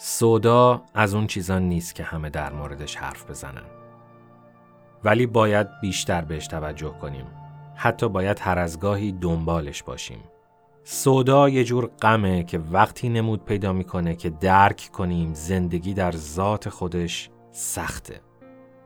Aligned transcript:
سودا 0.00 0.82
از 0.94 1.14
اون 1.14 1.26
چیزان 1.26 1.62
نیست 1.62 1.94
که 1.94 2.02
همه 2.02 2.30
در 2.30 2.52
موردش 2.52 2.96
حرف 2.96 3.30
بزنن. 3.30 3.64
ولی 5.04 5.26
باید 5.26 5.66
بیشتر 5.80 6.20
بهش 6.20 6.46
توجه 6.46 6.94
کنیم. 7.00 7.26
حتی 7.76 8.08
باید 8.08 8.38
هر 8.40 8.58
از 8.58 8.80
گاهی 8.80 9.12
دنبالش 9.12 9.82
باشیم. 9.82 10.20
سودا 10.84 11.48
یه 11.48 11.64
جور 11.64 11.86
غمه 11.86 12.44
که 12.44 12.58
وقتی 12.58 13.08
نمود 13.08 13.44
پیدا 13.44 13.72
می‌کنه 13.72 14.16
که 14.16 14.30
درک 14.30 14.90
کنیم 14.92 15.34
زندگی 15.34 15.94
در 15.94 16.12
ذات 16.12 16.68
خودش 16.68 17.30
سخته 17.52 18.20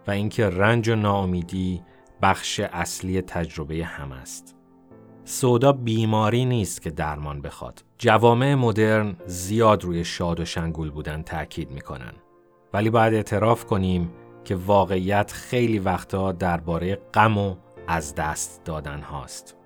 و 0.07 0.11
اینکه 0.11 0.49
رنج 0.49 0.89
و 0.89 0.97
ناامیدی 0.97 1.83
بخش 2.23 2.61
اصلی 2.61 3.23
تجربه 3.23 3.85
هم 3.85 4.13
است. 4.13 4.57
سودا 5.25 5.73
بیماری 5.73 6.45
نیست 6.45 6.83
که 6.83 6.91
درمان 6.91 7.41
بخواد. 7.41 7.85
جوامع 7.99 8.55
مدرن 8.55 9.17
زیاد 9.27 9.85
روی 9.85 10.05
شاد 10.05 10.41
و 10.41 10.45
شنگول 10.45 10.91
بودن 10.91 11.23
تاکید 11.23 11.71
می‌کنن. 11.71 12.13
ولی 12.73 12.91
باید 12.91 13.15
اعتراف 13.15 13.65
کنیم 13.65 14.13
که 14.45 14.57
واقعیت 14.57 15.33
خیلی 15.33 15.79
وقتا 15.79 16.33
درباره 16.33 16.95
غم 17.15 17.39
و 17.39 17.57
از 17.87 18.15
دست 18.15 18.65
دادن 18.65 19.01
هاست. 19.01 19.57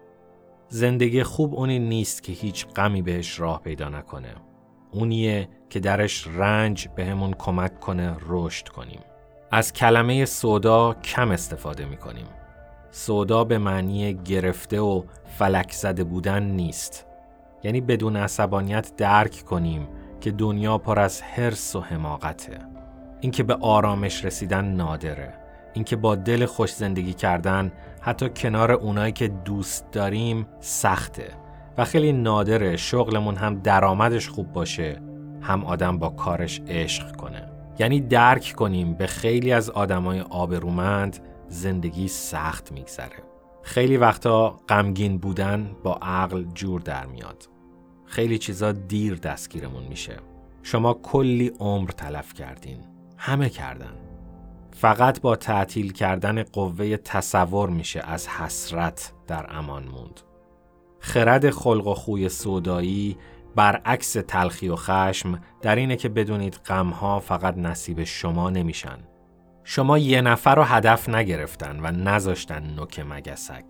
زندگی 0.69 1.23
خوب 1.23 1.55
اونی 1.55 1.79
نیست 1.79 2.23
که 2.23 2.33
هیچ 2.33 2.67
غمی 2.67 3.03
بهش 3.03 3.41
راه 3.41 3.63
پیدا 3.63 3.89
نکنه. 3.89 4.35
اونیه 4.91 5.49
که 5.71 5.81
درش 5.81 6.27
رنج 6.27 6.89
بهمون 6.97 7.31
به 7.31 7.37
کمک 7.37 7.81
کنه 7.81 8.17
رشد 8.29 8.69
کنیم. 8.69 9.01
از 9.51 9.73
کلمه 9.73 10.25
سودا 10.25 10.95
کم 10.95 11.31
استفاده 11.31 11.85
می‌کنیم. 11.85 12.27
سودا 12.97 13.45
به 13.45 13.59
معنی 13.59 14.15
گرفته 14.15 14.81
و 14.81 15.03
فلک 15.39 15.73
زده 15.73 16.05
بودن 16.05 16.43
نیست. 16.43 17.07
یعنی 17.63 17.81
بدون 17.81 18.17
عصبانیت 18.17 18.97
درک 18.97 19.43
کنیم 19.45 19.89
که 20.21 20.31
دنیا 20.31 20.79
پر 20.79 20.99
از 20.99 21.23
حرس 21.23 21.77
و 21.77 21.81
حماقته. 21.81 22.59
اینکه 23.21 23.43
به 23.43 23.55
آرامش 23.55 24.25
رسیدن 24.25 24.65
نادره. 24.65 25.35
اینکه 25.73 25.97
با 25.97 26.15
دل 26.15 26.47
خوش 26.47 26.75
زندگی 26.75 27.13
کردن 27.13 27.73
حتی 28.01 28.29
کنار 28.29 28.73
اونایی 28.73 29.13
که 29.13 29.29
دوست 29.29 29.91
داریم 29.93 30.47
سخته 30.61 31.29
و 31.79 31.85
خیلی 31.85 32.13
نادره 32.13 32.77
شغلمون 32.77 33.37
هم 33.37 33.55
درآمدش 33.55 34.29
خوب 34.29 34.53
باشه 34.53 35.01
هم 35.41 35.65
آدم 35.65 35.99
با 35.99 36.09
کارش 36.09 36.61
عشق 36.69 37.17
کنه 37.17 37.49
یعنی 37.79 38.01
درک 38.01 38.53
کنیم 38.57 38.95
به 38.95 39.07
خیلی 39.07 39.53
از 39.53 39.71
آدمای 39.71 40.21
آبرومند 40.21 41.19
زندگی 41.49 42.09
سخت 42.09 42.73
میگذره. 42.73 43.23
خیلی 43.63 43.97
وقتا 43.97 44.61
غمگین 44.69 45.19
بودن 45.19 45.77
با 45.83 45.99
عقل 46.03 46.45
جور 46.55 46.81
در 46.81 47.07
میاد. 47.07 47.49
خیلی 48.05 48.39
چیزا 48.39 48.73
دیر 48.73 49.15
دستگیرمون 49.15 49.85
میشه. 49.85 50.17
شما 50.63 50.95
کلی 50.95 51.53
عمر 51.61 51.91
تلف 51.91 52.35
کردین. 52.35 52.79
همه 53.17 53.49
کردن. 53.49 53.95
فقط 54.71 55.21
با 55.21 55.37
تعطیل 55.37 55.93
کردن 55.93 56.43
قوه 56.43 56.97
تصور 56.97 57.71
میشه 57.71 58.01
از 58.01 58.29
حسرت 58.29 59.13
در 59.27 59.47
امان 59.49 59.85
موند. 59.85 60.21
خرد 61.01 61.51
خلق 61.51 61.87
و 61.87 61.95
خوی 61.95 62.29
سودایی 62.29 63.17
برعکس 63.57 64.13
تلخی 64.13 64.69
و 64.69 64.77
خشم 64.77 65.41
در 65.63 65.77
اینه 65.77 65.97
که 65.97 66.09
بدونید 66.09 66.55
غمها 66.55 67.21
فقط 67.21 67.57
نصیب 67.57 68.05
شما 68.05 68.51
نمیشن. 68.51 68.99
شما 69.69 69.99
یه 69.99 70.21
نفر 70.21 70.55
رو 70.55 70.63
هدف 70.63 71.09
نگرفتن 71.09 71.81
و 71.81 71.91
نذاشتن 71.91 72.63
نوک 72.63 73.01
مگسک. 73.09 73.65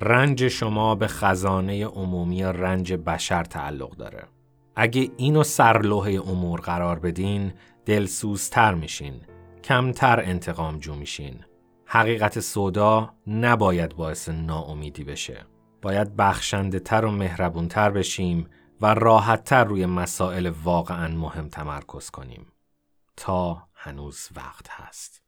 رنج 0.00 0.48
شما 0.48 0.94
به 0.94 1.06
خزانه 1.06 1.86
عمومی 1.86 2.42
رنج 2.42 2.92
بشر 2.92 3.44
تعلق 3.44 3.96
داره. 3.96 4.28
اگه 4.76 5.10
اینو 5.16 5.42
سرلوحه 5.42 6.12
امور 6.12 6.60
قرار 6.60 6.98
بدین، 6.98 7.52
دلسوزتر 7.86 8.74
میشین، 8.74 9.20
کمتر 9.64 10.20
انتقام 10.20 10.78
جو 10.78 10.94
میشین. 10.94 11.44
حقیقت 11.86 12.40
سودا 12.40 13.10
نباید 13.26 13.96
باعث 13.96 14.28
ناامیدی 14.28 15.04
بشه. 15.04 15.46
باید 15.82 16.16
بخشنده 16.16 16.78
تر 16.78 17.04
و 17.04 17.10
مهربون 17.10 17.68
تر 17.68 17.90
بشیم 17.90 18.46
و 18.80 18.94
راحت 18.94 19.44
تر 19.44 19.64
روی 19.64 19.86
مسائل 19.86 20.52
واقعا 20.64 21.08
مهم 21.08 21.48
تمرکز 21.48 22.10
کنیم. 22.10 22.46
تا 23.16 23.62
هنوز 23.84 24.28
وقت 24.36 24.66
هست. 24.70 25.22